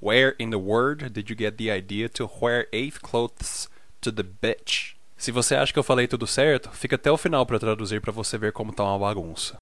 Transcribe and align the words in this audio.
Where 0.00 0.36
in 0.38 0.50
the 0.50 0.60
world 0.60 1.12
did 1.12 1.28
you 1.28 1.34
get 1.34 1.58
the 1.58 1.72
idea 1.72 2.08
to 2.10 2.30
wear 2.40 2.68
eighth 2.72 3.02
clothes 3.02 3.68
to 4.00 4.12
the 4.12 4.22
beach? 4.22 4.96
Se 5.16 5.32
você 5.32 5.56
acha 5.56 5.72
que 5.72 5.78
eu 5.78 5.82
falei 5.82 6.06
tudo 6.06 6.24
certo, 6.24 6.70
fica 6.70 6.94
até 6.94 7.10
o 7.10 7.16
final 7.16 7.44
para 7.44 7.58
traduzir 7.58 8.00
para 8.00 8.12
você 8.12 8.38
ver 8.38 8.52
como 8.52 8.72
tá 8.72 8.84
uma 8.84 8.96
bagunça. 8.96 9.56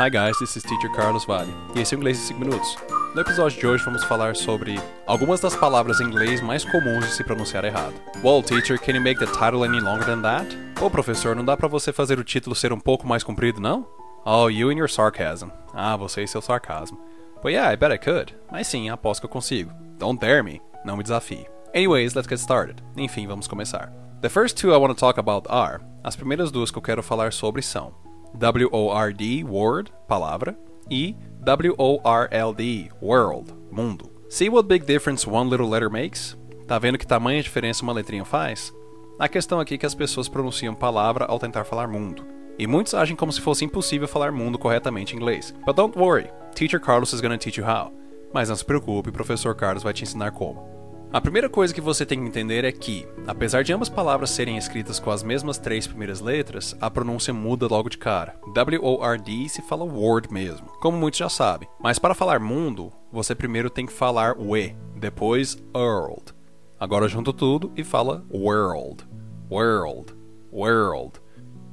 Hi 0.00 0.08
guys, 0.08 0.38
this 0.38 0.56
is 0.56 0.62
Teacher 0.62 0.90
Carlos 0.92 1.26
Vale, 1.26 1.52
e 1.74 1.80
esse 1.80 1.94
é 1.94 1.98
o 1.98 2.00
Inglês 2.00 2.18
em 2.18 2.22
5 2.22 2.40
Minutos. 2.40 2.76
No 3.14 3.20
episódio 3.20 3.60
de 3.60 3.66
hoje 3.66 3.84
vamos 3.84 4.02
falar 4.04 4.34
sobre 4.34 4.76
algumas 5.06 5.40
das 5.40 5.54
palavras 5.54 6.00
em 6.00 6.04
inglês 6.04 6.40
mais 6.40 6.64
comuns 6.64 7.04
de 7.04 7.12
se 7.12 7.22
pronunciar 7.22 7.66
errado. 7.66 7.94
Well, 8.24 8.42
teacher, 8.42 8.78
can 8.78 8.94
you 8.94 9.02
make 9.02 9.20
the 9.20 9.26
title 9.26 9.62
any 9.62 9.80
longer 9.80 10.06
than 10.06 10.22
that? 10.22 10.56
Ô 10.80 10.88
professor, 10.88 11.36
não 11.36 11.44
dá 11.44 11.54
para 11.54 11.68
você 11.68 11.92
fazer 11.92 12.18
o 12.18 12.24
título 12.24 12.56
ser 12.56 12.72
um 12.72 12.80
pouco 12.80 13.06
mais 13.06 13.22
comprido, 13.22 13.60
não? 13.60 13.86
Oh, 14.24 14.48
you 14.48 14.70
and 14.70 14.78
your 14.78 14.88
sarcasm. 14.88 15.50
Ah, 15.74 15.98
você 15.98 16.22
e 16.22 16.26
seu 16.26 16.40
sarcasmo. 16.40 16.98
But 17.46 17.52
yeah, 17.52 17.68
I 17.68 17.76
bet 17.76 17.92
I 17.92 17.96
could. 17.96 18.32
Mas 18.50 18.66
sim, 18.66 18.88
aposto 18.90 19.20
que 19.20 19.26
eu 19.26 19.30
consigo. 19.30 19.70
Don't 20.00 20.20
dare 20.20 20.42
me. 20.42 20.60
Não 20.84 20.96
me 20.96 21.04
desafie. 21.04 21.46
Anyways, 21.72 22.16
let's 22.16 22.26
get 22.26 22.40
started. 22.40 22.82
Enfim, 22.96 23.28
vamos 23.28 23.46
começar. 23.46 23.92
The 24.20 24.28
first 24.28 24.56
two 24.56 24.74
I 24.74 24.78
want 24.78 24.92
to 24.92 24.98
talk 24.98 25.16
about 25.16 25.46
are. 25.48 25.80
As 26.02 26.16
primeiras 26.16 26.50
duas 26.50 26.72
que 26.72 26.78
eu 26.78 26.82
quero 26.82 27.04
falar 27.04 27.32
sobre 27.32 27.62
são 27.62 27.94
W-O-R-D, 28.34 29.44
word, 29.44 29.92
palavra, 30.08 30.58
e 30.90 31.14
W-O-R-L-D, 31.44 32.90
world, 33.00 33.54
mundo. 33.70 34.10
See 34.28 34.48
what 34.48 34.66
big 34.66 34.84
difference 34.84 35.24
one 35.24 35.48
little 35.48 35.68
letter 35.68 35.88
makes? 35.88 36.36
Tá 36.66 36.80
vendo 36.80 36.98
que 36.98 37.06
tamanha 37.06 37.40
diferença 37.40 37.84
uma 37.84 37.92
letrinha 37.92 38.24
faz? 38.24 38.74
A 39.20 39.28
questão 39.28 39.60
aqui 39.60 39.74
é 39.74 39.78
que 39.78 39.86
as 39.86 39.94
pessoas 39.94 40.28
pronunciam 40.28 40.74
palavra 40.74 41.26
ao 41.26 41.38
tentar 41.38 41.62
falar 41.62 41.86
mundo. 41.86 42.26
E 42.58 42.66
muitos 42.66 42.92
agem 42.92 43.14
como 43.14 43.30
se 43.30 43.40
fosse 43.40 43.64
impossível 43.64 44.08
falar 44.08 44.32
mundo 44.32 44.58
corretamente 44.58 45.14
em 45.14 45.18
inglês. 45.18 45.54
But 45.64 45.76
don't 45.76 45.96
worry, 45.96 46.28
Teacher 46.56 46.80
Carlos 46.80 47.12
is 47.12 47.20
gonna 47.20 47.36
teach 47.36 47.60
you 47.60 47.66
how. 47.66 47.92
Mas 48.32 48.48
não 48.48 48.56
se 48.56 48.64
preocupe, 48.64 49.10
o 49.10 49.12
professor 49.12 49.54
Carlos 49.54 49.82
vai 49.82 49.92
te 49.92 50.04
ensinar 50.04 50.30
como. 50.30 50.66
A 51.12 51.20
primeira 51.20 51.50
coisa 51.50 51.72
que 51.74 51.82
você 51.82 52.06
tem 52.06 52.18
que 52.18 52.26
entender 52.26 52.64
é 52.64 52.72
que, 52.72 53.06
apesar 53.26 53.62
de 53.62 53.74
ambas 53.74 53.90
palavras 53.90 54.30
serem 54.30 54.56
escritas 54.56 54.98
com 54.98 55.10
as 55.10 55.22
mesmas 55.22 55.58
três 55.58 55.86
primeiras 55.86 56.22
letras, 56.22 56.74
a 56.80 56.90
pronúncia 56.90 57.34
muda 57.34 57.68
logo 57.68 57.90
de 57.90 57.98
cara. 57.98 58.40
W-O-R-D 58.54 59.50
se 59.50 59.60
fala 59.60 59.84
word 59.84 60.32
mesmo, 60.32 60.66
como 60.80 60.96
muitos 60.96 61.18
já 61.18 61.28
sabem. 61.28 61.68
Mas 61.78 61.98
para 61.98 62.14
falar 62.14 62.40
mundo, 62.40 62.90
você 63.12 63.34
primeiro 63.34 63.68
tem 63.68 63.84
que 63.84 63.92
falar 63.92 64.34
we, 64.38 64.74
depois 64.96 65.62
world. 65.74 66.34
Agora 66.80 67.06
junta 67.06 67.34
tudo 67.34 67.70
e 67.76 67.84
fala 67.84 68.24
world, 68.32 69.06
world, 69.50 70.16
world. 70.50 71.20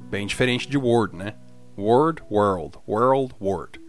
Bem 0.10 0.28
diferente 0.28 0.68
de 0.68 0.78
word, 0.78 1.16
né? 1.16 1.36
Word, 1.78 2.22
world, 2.30 2.78
world, 2.86 3.34
word. 3.40 3.83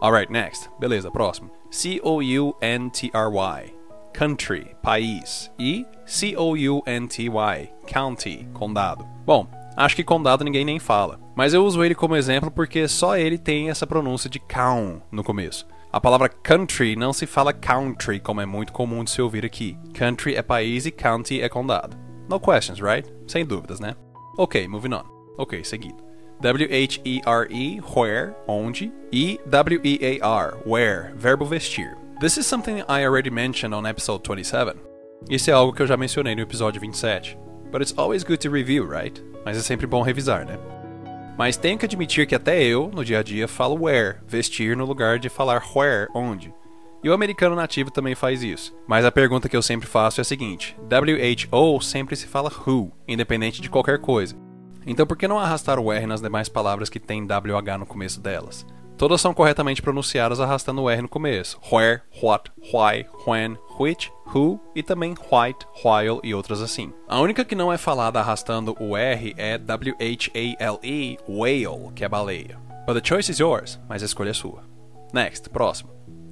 Alright, 0.00 0.32
next. 0.32 0.70
Beleza, 0.78 1.10
próximo. 1.10 1.50
C-O-U-N-T-R-Y. 1.70 3.74
Country, 4.12 4.76
país. 4.82 5.50
E 5.58 5.84
C-O-U-N-T-Y. 6.06 7.68
County, 7.86 8.48
condado. 8.54 9.04
Bom, 9.26 9.48
acho 9.76 9.96
que 9.96 10.04
condado 10.04 10.44
ninguém 10.44 10.64
nem 10.64 10.78
fala. 10.78 11.18
Mas 11.36 11.54
eu 11.54 11.64
uso 11.64 11.84
ele 11.84 11.94
como 11.94 12.16
exemplo 12.16 12.50
porque 12.50 12.88
só 12.88 13.16
ele 13.16 13.38
tem 13.38 13.70
essa 13.70 13.86
pronúncia 13.86 14.30
de 14.30 14.38
count 14.38 15.02
no 15.10 15.24
começo. 15.24 15.66
A 15.92 16.00
palavra 16.00 16.28
country 16.28 16.96
não 16.96 17.12
se 17.12 17.26
fala 17.26 17.52
country, 17.52 18.20
como 18.20 18.40
é 18.40 18.46
muito 18.46 18.72
comum 18.72 19.02
de 19.02 19.10
se 19.10 19.22
ouvir 19.22 19.44
aqui. 19.44 19.76
Country 19.94 20.34
é 20.34 20.42
país 20.42 20.84
e 20.84 20.90
county 20.90 21.40
é 21.40 21.48
condado. 21.48 21.96
No 22.28 22.38
questions, 22.38 22.80
right? 22.80 23.08
Sem 23.26 23.44
dúvidas, 23.44 23.80
né? 23.80 23.94
Ok, 24.36 24.68
moving 24.68 24.94
on. 24.94 25.04
Ok, 25.38 25.64
seguindo. 25.64 26.07
W-H-E-R-E, 26.40 27.80
where, 27.96 28.34
onde, 28.46 28.92
e 29.10 29.40
W-E-A-R, 29.48 30.58
where, 30.64 31.12
verbo 31.16 31.44
vestir. 31.44 31.96
This 32.20 32.36
is 32.36 32.46
something 32.46 32.82
I 32.88 33.04
already 33.04 33.30
mentioned 33.30 33.74
on 33.74 33.86
episode 33.86 34.22
27. 34.22 34.76
Isso 35.28 35.50
é 35.50 35.52
algo 35.52 35.72
que 35.72 35.82
eu 35.82 35.86
já 35.86 35.96
mencionei 35.96 36.36
no 36.36 36.42
episódio 36.42 36.80
27. 36.80 37.36
But 37.72 37.82
it's 37.82 37.92
always 37.96 38.22
good 38.22 38.38
to 38.38 38.50
review, 38.50 38.86
right? 38.88 39.20
Mas 39.44 39.56
é 39.56 39.60
sempre 39.60 39.86
bom 39.86 40.02
revisar, 40.02 40.46
né? 40.46 40.58
Mas 41.36 41.56
tenho 41.56 41.78
que 41.78 41.84
admitir 41.84 42.26
que 42.26 42.34
até 42.34 42.62
eu, 42.62 42.90
no 42.94 43.04
dia 43.04 43.18
a 43.18 43.22
dia, 43.22 43.48
falo 43.48 43.84
where, 43.84 44.18
vestir 44.26 44.76
no 44.76 44.84
lugar 44.84 45.18
de 45.18 45.28
falar 45.28 45.62
where, 45.74 46.08
onde. 46.14 46.54
E 47.02 47.08
o 47.08 47.12
americano 47.12 47.54
nativo 47.54 47.90
também 47.90 48.14
faz 48.14 48.42
isso. 48.42 48.76
Mas 48.86 49.04
a 49.04 49.12
pergunta 49.12 49.48
que 49.48 49.56
eu 49.56 49.62
sempre 49.62 49.86
faço 49.86 50.20
é 50.20 50.22
a 50.22 50.24
seguinte: 50.24 50.76
WHO 50.82 51.80
sempre 51.80 52.16
se 52.16 52.26
fala 52.26 52.50
who, 52.66 52.92
independente 53.06 53.60
de 53.60 53.70
qualquer 53.70 53.98
coisa. 53.98 54.36
Então 54.90 55.06
por 55.06 55.18
que 55.18 55.28
não 55.28 55.38
arrastar 55.38 55.78
o 55.78 55.92
R 55.92 56.06
nas 56.06 56.22
demais 56.22 56.48
palavras 56.48 56.88
que 56.88 56.98
têm 56.98 57.26
WH 57.26 57.78
no 57.78 57.84
começo 57.84 58.22
delas? 58.22 58.66
Todas 58.96 59.20
são 59.20 59.34
corretamente 59.34 59.82
pronunciadas 59.82 60.40
arrastando 60.40 60.80
o 60.80 60.88
R 60.88 61.02
no 61.02 61.08
começo. 61.08 61.60
Where, 61.70 62.00
what, 62.22 62.50
why, 62.72 63.06
when, 63.26 63.58
which, 63.78 64.10
who 64.34 64.58
e 64.74 64.82
também 64.82 65.14
white, 65.30 65.66
while 65.84 66.20
e 66.24 66.34
outras 66.34 66.62
assim. 66.62 66.90
A 67.06 67.20
única 67.20 67.44
que 67.44 67.54
não 67.54 67.70
é 67.70 67.76
falada 67.76 68.18
arrastando 68.18 68.74
o 68.80 68.96
R 68.96 69.34
é 69.36 69.58
W-H-A-L-E, 69.58 71.18
whale, 71.28 71.92
que 71.94 72.02
é 72.02 72.08
baleia. 72.08 72.58
But 72.86 72.94
the 72.94 73.06
choice 73.06 73.30
is 73.30 73.38
yours, 73.38 73.78
mas 73.86 74.02
a 74.02 74.06
escolha 74.06 74.30
é 74.30 74.34
sua. 74.34 74.64
Next, 75.12 75.50
próximo. 75.50 75.90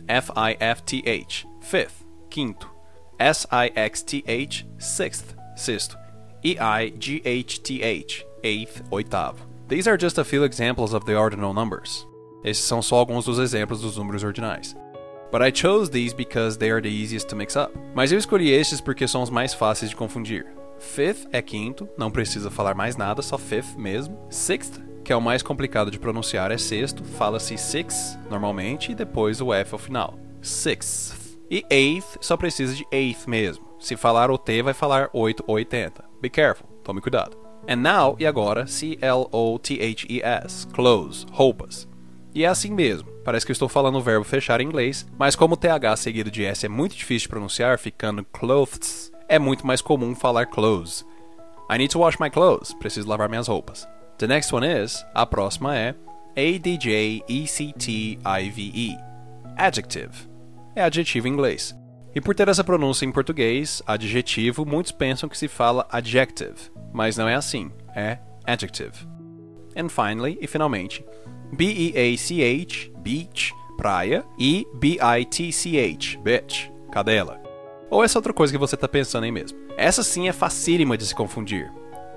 F-I-F-T-H, 0.08 1.46
fifth, 1.60 2.06
quinto. 2.30 2.74
S-I-X-T-H, 3.18 4.66
sixth, 4.78 5.36
sexto. 5.54 5.98
E-I-G-H-T-H, 6.42 8.26
eighth, 8.46 8.82
oitavo. 8.90 9.38
These 9.68 9.88
are 9.88 9.96
just 9.96 10.18
a 10.18 10.24
few 10.24 10.44
examples 10.44 10.94
of 10.94 11.04
the 11.04 11.16
ordinal 11.16 11.52
numbers. 11.52 12.06
Esses 12.44 12.64
são 12.64 12.80
só 12.80 12.96
alguns 12.96 13.24
dos 13.24 13.38
exemplos 13.38 13.80
dos 13.80 13.96
números 13.96 14.22
ordinais. 14.22 14.76
But 15.32 15.42
I 15.42 15.50
chose 15.50 15.90
these 15.90 16.14
because 16.14 16.56
they 16.56 16.70
are 16.70 16.80
the 16.80 16.88
easiest 16.88 17.28
to 17.30 17.36
mix 17.36 17.56
up. 17.56 17.76
Mas 17.94 18.12
eu 18.12 18.18
escolhi 18.18 18.50
estes 18.50 18.80
porque 18.80 19.08
são 19.08 19.22
os 19.22 19.30
mais 19.30 19.52
fáceis 19.52 19.90
de 19.90 19.96
confundir. 19.96 20.46
Fifth 20.78 21.26
é 21.32 21.42
quinto, 21.42 21.88
não 21.98 22.10
precisa 22.10 22.50
falar 22.50 22.74
mais 22.74 22.96
nada, 22.96 23.22
só 23.22 23.36
fifth 23.36 23.76
mesmo. 23.76 24.16
Sixth, 24.30 24.80
que 25.02 25.12
é 25.12 25.16
o 25.16 25.20
mais 25.20 25.42
complicado 25.42 25.90
de 25.90 25.98
pronunciar, 25.98 26.52
é 26.52 26.58
sexto, 26.58 27.02
fala-se 27.02 27.58
six 27.58 28.16
normalmente 28.30 28.92
e 28.92 28.94
depois 28.94 29.40
o 29.40 29.52
F 29.52 29.74
ao 29.74 29.78
final. 29.78 30.18
Sixth. 30.40 31.38
E 31.50 31.64
eighth 31.70 32.18
só 32.20 32.36
precisa 32.36 32.74
de 32.74 32.86
eighth 32.92 33.26
mesmo. 33.26 33.66
Se 33.80 33.96
falar 33.96 34.30
o 34.30 34.38
T, 34.38 34.62
vai 34.62 34.74
falar 34.74 35.10
8 35.12 35.44
ou 35.46 35.56
80. 35.56 36.04
Be 36.20 36.30
careful, 36.30 36.66
tome 36.82 37.00
cuidado. 37.00 37.45
And 37.68 37.76
now, 37.76 38.16
e 38.18 38.26
agora, 38.26 38.66
C-L-O-T-H-E-S, 38.66 39.08
clothes, 40.68 41.26
roupas. 41.30 41.88
E 42.34 42.44
é 42.44 42.48
assim 42.48 42.70
mesmo. 42.70 43.08
Parece 43.24 43.44
que 43.44 43.50
eu 43.50 43.54
estou 43.54 43.68
falando 43.68 43.96
o 43.96 44.02
verbo 44.02 44.24
fechar 44.24 44.60
em 44.60 44.66
inglês, 44.66 45.04
mas 45.18 45.34
como 45.34 45.54
o 45.54 45.56
TH 45.56 45.96
seguido 45.96 46.30
de 46.30 46.44
S 46.44 46.64
é 46.64 46.68
muito 46.68 46.94
difícil 46.94 47.26
de 47.26 47.30
pronunciar, 47.30 47.78
ficando 47.78 48.24
clothes, 48.24 49.10
é 49.28 49.38
muito 49.38 49.66
mais 49.66 49.80
comum 49.80 50.14
falar 50.14 50.46
clothes. 50.46 51.04
I 51.68 51.78
need 51.78 51.90
to 51.92 51.98
wash 51.98 52.18
my 52.20 52.30
clothes. 52.30 52.72
Preciso 52.74 53.08
lavar 53.08 53.28
minhas 53.28 53.48
roupas. 53.48 53.88
The 54.18 54.28
next 54.28 54.54
one 54.54 54.64
is, 54.66 55.04
a 55.12 55.26
próxima 55.26 55.76
é 55.76 55.94
A-D-J-E-C-T-I-V-E. 56.36 57.26
Adjective. 59.56 60.28
É 60.76 60.82
adjetivo 60.84 61.26
em 61.26 61.32
inglês. 61.32 61.74
E 62.16 62.20
por 62.20 62.34
ter 62.34 62.48
essa 62.48 62.64
pronúncia 62.64 63.04
em 63.04 63.12
português, 63.12 63.82
adjetivo, 63.86 64.64
muitos 64.64 64.90
pensam 64.90 65.28
que 65.28 65.36
se 65.36 65.48
fala 65.48 65.86
adjective, 65.90 66.72
mas 66.90 67.14
não 67.18 67.28
é 67.28 67.34
assim, 67.34 67.70
é 67.94 68.16
adjective. 68.42 69.06
And 69.76 69.90
finally, 69.90 70.38
e 70.40 70.46
finalmente, 70.46 71.04
B-E-A-C-H, 71.52 72.90
beach, 73.00 73.52
praia, 73.76 74.24
e 74.38 74.66
B-I-T-C-H, 74.76 76.18
bitch, 76.22 76.70
cadela. 76.90 77.38
Ou 77.90 78.02
essa 78.02 78.18
outra 78.18 78.32
coisa 78.32 78.50
que 78.50 78.58
você 78.58 78.76
está 78.76 78.88
pensando 78.88 79.24
aí 79.24 79.30
mesmo. 79.30 79.58
Essa 79.76 80.02
sim 80.02 80.26
é 80.26 80.32
facílima 80.32 80.96
de 80.96 81.04
se 81.04 81.14
confundir. 81.14 81.70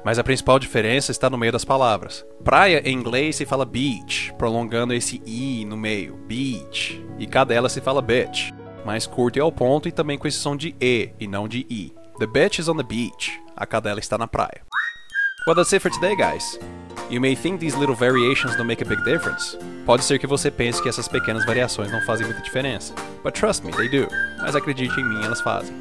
Mas 0.06 0.18
a 0.18 0.24
principal 0.24 0.58
diferença 0.60 1.12
está 1.12 1.30
no 1.30 1.38
meio 1.38 1.52
das 1.52 1.66
palavras. 1.66 2.26
Praia 2.42 2.82
em 2.86 2.94
inglês 2.94 3.36
se 3.36 3.46
fala 3.46 3.66
beach, 3.66 4.34
prolongando 4.38 4.94
esse 4.94 5.22
i 5.26 5.66
no 5.66 5.76
meio, 5.76 6.16
beach. 6.26 7.06
E 7.20 7.28
cadela 7.28 7.68
se 7.68 7.82
fala 7.82 8.02
bitch, 8.02 8.49
mais 8.86 9.06
curto 9.06 9.38
e 9.38 9.42
ao 9.42 9.52
ponto 9.52 9.88
e 9.88 9.92
também 9.92 10.18
com 10.18 10.28
esse 10.28 10.38
som 10.38 10.56
de 10.56 10.76
e 10.80 11.10
e 11.20 11.28
não 11.28 11.48
de 11.48 11.66
i. 11.70 11.94
The 12.20 12.28
bitch 12.28 12.60
is 12.60 12.68
on 12.68 12.76
the 12.76 12.84
beach. 12.84 13.40
A 13.56 13.66
cadela 13.66 14.00
está 14.00 14.18
na 14.18 14.28
praia. 14.28 14.62
Well, 15.48 15.56
that's 15.56 15.74
it 15.74 15.82
for 15.82 15.92
today, 15.92 16.16
guys. 16.16 16.60
You 17.10 17.20
may 17.20 17.36
think 17.36 17.60
these 17.60 17.76
little 17.76 17.96
variations 17.96 18.56
don't 18.56 18.68
make 18.68 18.84
a 18.84 18.88
big 18.88 19.04
difference. 19.04 19.58
Pode 19.86 20.04
ser 20.04 20.20
que 20.20 20.28
você 20.28 20.52
pense 20.52 20.82
que 20.82 20.88
essas 20.88 21.08
pequenas 21.08 21.46
variações 21.46 21.92
não 21.92 22.02
fazem 22.02 22.28
muita 22.28 22.42
diferença. 22.42 22.94
But 23.24 23.34
trust 23.34 23.66
me, 23.66 23.72
they 23.72 23.90
do. 23.90 24.08
Mas 24.40 24.56
acredite 24.56 25.00
em 25.00 25.04
mim, 25.04 25.24
elas 25.24 25.42
fazem. 25.42 25.76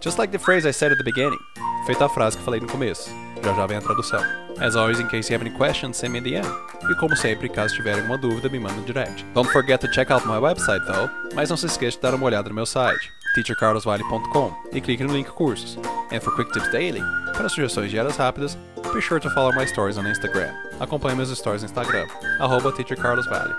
Just 0.00 0.16
like 0.18 0.32
the 0.32 0.38
phrase 0.38 0.66
I 0.66 0.72
said 0.72 0.92
at 0.92 0.98
the 0.98 1.04
beginning. 1.04 1.38
Feita 1.86 2.04
a 2.04 2.08
frase 2.08 2.36
que 2.36 2.42
falei 2.42 2.60
no 2.60 2.68
começo. 2.68 3.10
Já 3.42 3.54
já 3.54 3.66
vem 3.66 3.78
a 3.78 3.80
tradução. 3.80 4.22
As 4.60 4.76
always, 4.76 5.00
in 5.00 5.08
case 5.08 5.32
you 5.32 5.38
have 5.38 5.46
any 5.46 5.56
questions, 5.56 5.96
send 5.96 6.12
me 6.12 6.20
the 6.20 6.36
end. 6.36 6.48
E 6.90 6.94
como 6.96 7.16
sempre, 7.16 7.48
caso 7.48 7.74
tiverem 7.74 8.00
alguma 8.00 8.18
dúvida, 8.18 8.48
me 8.48 8.58
manda 8.58 8.78
um 8.78 8.84
direct. 8.84 9.24
Don't 9.32 9.50
forget 9.50 9.80
to 9.80 9.88
check 9.88 10.10
out 10.10 10.26
my 10.26 10.36
website 10.38 10.84
though, 10.86 11.10
mas 11.34 11.48
não 11.48 11.56
se 11.56 11.66
esqueça 11.66 11.96
de 11.96 12.02
dar 12.02 12.14
uma 12.14 12.26
olhada 12.26 12.48
no 12.48 12.54
meu 12.54 12.66
site, 12.66 13.10
teachercarlosvale.com, 13.34 14.54
e 14.72 14.80
clique 14.80 15.02
no 15.02 15.12
link 15.12 15.30
cursos. 15.30 15.78
And 16.12 16.20
for 16.20 16.34
quick 16.34 16.52
tips 16.52 16.70
daily, 16.70 17.02
para 17.34 17.48
sugestões 17.48 17.90
diárias 17.90 18.16
rápidas, 18.16 18.58
be 18.92 19.00
sure 19.00 19.20
to 19.20 19.30
follow 19.30 19.52
my 19.54 19.66
stories 19.66 19.96
on 19.96 20.04
Instagram. 20.04 20.52
Acompanhe 20.80 21.16
meus 21.16 21.30
stories 21.30 21.62
no 21.62 21.68
Instagram, 21.68 22.06
arroba 22.40 22.72
teachercarlosvale. 22.72 23.54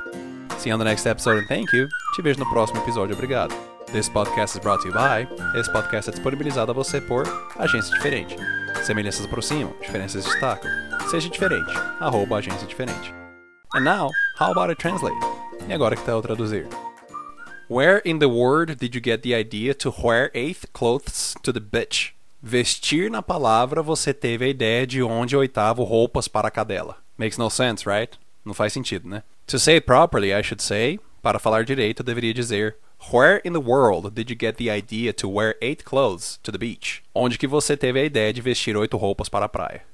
See 0.59 0.69
you 0.69 0.75
on 0.75 0.79
the 0.79 0.85
next 0.85 1.07
episode 1.07 1.39
and 1.39 1.47
thank 1.47 1.73
you. 1.73 1.87
Te 2.15 2.21
vejo 2.21 2.37
no 2.39 2.45
próximo 2.45 2.81
episódio, 2.81 3.15
obrigado. 3.15 3.70
This 3.91 4.07
podcast 4.07 4.55
is 4.55 4.59
brought 4.59 4.81
to 4.83 4.87
you 4.87 4.93
by. 4.93 5.27
Esse 5.53 5.69
podcast 5.69 6.09
é 6.09 6.13
disponibilizado 6.13 6.71
a 6.71 6.73
você 6.73 7.01
por 7.01 7.25
Agência 7.57 7.93
Diferente. 7.93 8.37
Semelhanças 8.85 9.25
aproximam, 9.25 9.73
diferenças 9.81 10.23
destacam. 10.23 10.71
Seja 11.09 11.27
diferente, 11.29 11.69
arroba 11.99 12.37
agência 12.37 12.65
diferente. 12.65 13.13
And 13.75 13.81
now, 13.81 14.09
how 14.39 14.51
about 14.51 14.71
I 14.71 14.75
translate? 14.75 15.17
E 15.67 15.73
agora 15.73 15.97
que 15.97 16.05
tal 16.05 16.19
eu 16.19 16.21
traduzir? 16.21 16.69
Where 17.69 18.01
in 18.05 18.19
the 18.19 18.27
world 18.27 18.75
did 18.75 18.95
you 18.95 19.01
get 19.03 19.23
the 19.23 19.37
idea 19.37 19.75
to 19.75 19.93
wear 20.01 20.31
eighth 20.33 20.67
clothes 20.71 21.35
to 21.43 21.51
the 21.51 21.59
bitch? 21.59 22.13
Vestir 22.41 23.11
na 23.11 23.21
palavra 23.21 23.83
você 23.83 24.13
teve 24.13 24.45
a 24.45 24.47
ideia 24.47 24.87
de 24.87 25.03
onde 25.03 25.35
oitavo 25.35 25.83
roupas 25.83 26.29
para 26.29 26.47
a 26.47 26.51
cadela. 26.51 26.95
Makes 27.17 27.37
no 27.37 27.49
sense, 27.49 27.85
right? 27.85 28.17
Não 28.45 28.53
faz 28.53 28.71
sentido, 28.71 29.09
né? 29.09 29.21
To 29.47 29.59
say 29.59 29.75
it 29.75 29.85
properly, 29.85 30.33
I 30.33 30.41
should 30.41 30.63
say, 30.63 30.97
para 31.21 31.39
falar 31.39 31.65
direito, 31.65 31.99
eu 31.99 32.05
deveria 32.05 32.33
dizer 32.33 32.77
Where 33.09 33.37
in 33.37 33.51
the 33.51 33.59
world 33.59 34.13
did 34.13 34.29
you 34.29 34.35
get 34.35 34.57
the 34.57 34.69
idea 34.69 35.11
to 35.13 35.27
wear 35.27 35.55
eight 35.61 35.83
clothes 35.83 36.39
to 36.43 36.51
the 36.51 36.57
beach? 36.57 37.03
Onde 37.13 37.37
que 37.37 37.47
você 37.47 37.75
teve 37.75 37.99
a 37.99 38.05
ideia 38.05 38.31
de 38.31 38.41
vestir 38.41 38.77
oito 38.77 38.95
roupas 38.95 39.27
para 39.27 39.45
a 39.45 39.49
praia? 39.49 39.90